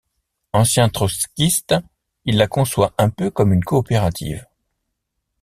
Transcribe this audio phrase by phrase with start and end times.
[0.53, 1.75] Ancien trotskiste,
[2.25, 4.47] il la conçoit un peu comme une coopérative.